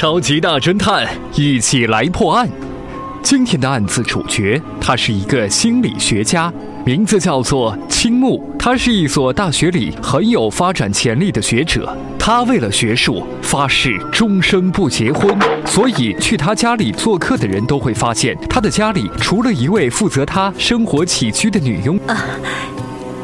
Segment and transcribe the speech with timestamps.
[0.00, 1.04] 超级大侦探，
[1.34, 2.48] 一起来破案。
[3.20, 6.52] 今天的案子主角，他是一个心理学家，
[6.86, 8.48] 名字叫做青木。
[8.56, 11.98] 他是一所大学里很有发展潜力的学者。
[12.16, 15.36] 他为了学术发誓终生不结婚，
[15.66, 22.24] 所以去他家里做客的人都会发现，他的家里除了一位负责他生活起居的女佣啊，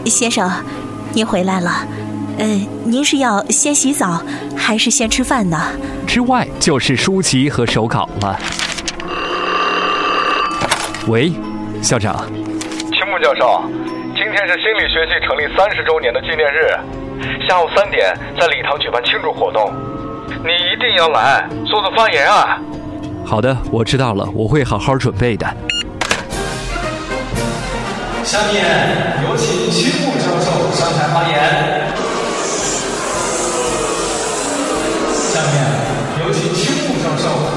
[0.06, 0.50] 先生，
[1.12, 1.86] 您回来了。
[2.36, 4.20] 呃，您是要先洗澡
[4.56, 5.68] 还是先吃饭呢？
[6.15, 8.39] 之外就是书籍和手稿了。
[11.09, 11.32] 喂，
[11.82, 12.14] 校长。
[12.93, 13.61] 青木教授，
[14.14, 16.71] 今天是心理学系成立三十周年的纪念日，
[17.49, 19.75] 下午三点在礼堂举办庆祝活动，
[20.29, 22.61] 你一定要来做做发言啊！
[23.27, 25.44] 好的，我知道了，我会好好准备的。
[28.22, 28.64] 下面
[29.29, 32.03] 有请青木教授上台发言。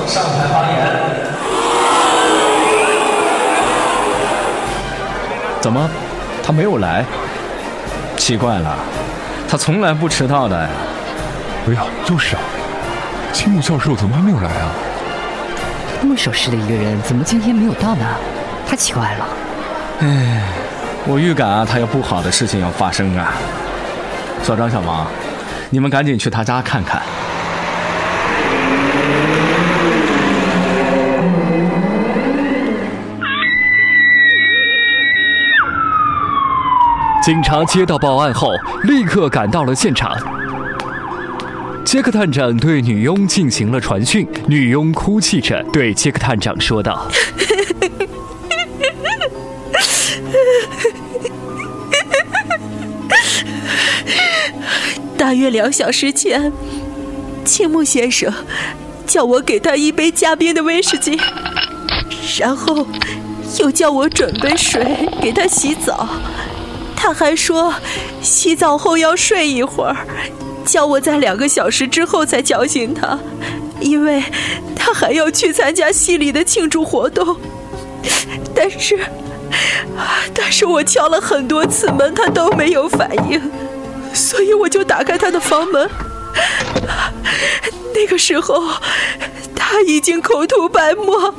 [0.08, 0.78] 上台发言。
[5.60, 5.90] 怎么，
[6.44, 7.06] 他没有来？
[8.16, 8.76] 奇怪了，
[9.48, 10.58] 他从来不迟到的。
[11.68, 12.42] 哎呀，就是啊，
[13.34, 14.72] 青木教授怎么还没有来啊？
[16.02, 18.06] 那么守时的一个人，怎么今天没有到呢？
[18.68, 19.26] 太奇怪了。
[20.00, 20.42] 哎，
[21.06, 23.34] 我预感啊，他有不好的事情要发生啊。
[24.44, 25.06] 小张、小王，
[25.70, 27.02] 你们赶紧去他家看看。
[37.28, 40.18] 警察接到报案后，立刻赶到了现场。
[41.84, 47.06] 杰克探长对女佣进行了传讯，女佣哭泣着对杰克探长说道
[55.18, 56.54] ：“大约两小时前，
[57.44, 58.34] 青木先生
[59.06, 61.20] 叫我给他一杯加冰的威士忌，
[62.40, 62.88] 然后
[63.60, 66.08] 又叫我准备水给他洗澡。”
[67.08, 67.74] 他还说，
[68.22, 69.96] 洗澡后要睡一会儿，
[70.66, 73.18] 叫我在两个小时之后再叫醒他，
[73.80, 74.22] 因为
[74.76, 77.38] 他还要去参加系里的庆祝活动。
[78.54, 79.00] 但是，
[80.34, 83.42] 但是我敲了很多次门，他都没有反应，
[84.14, 85.90] 所以我就打开他的房门。
[87.96, 88.62] 那个时候，
[89.56, 91.34] 他已经口吐白沫，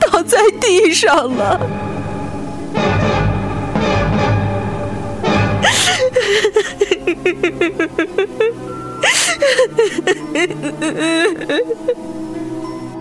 [0.00, 1.60] 倒在地上了。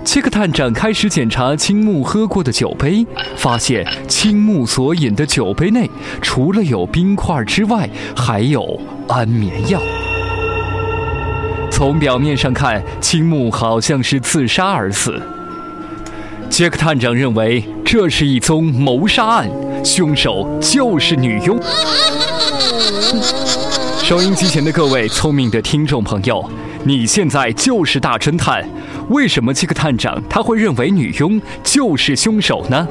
[0.04, 5.90] 切克探长开始检查青木喝过的酒杯，发现青木所饮的酒杯内
[6.22, 9.80] 除了有冰块之外，还有安眠药。
[11.72, 15.22] 从表面上看，青木好像是自杀而死。
[16.50, 19.50] 杰克探长认为这是一宗谋杀案，
[19.86, 21.60] 凶手就是女佣。
[24.10, 26.44] 收音机前的各位聪明的听众朋友，
[26.84, 28.68] 你现在就是大侦探。
[29.10, 32.88] 为什么这个探长他会认为女佣就是凶手呢？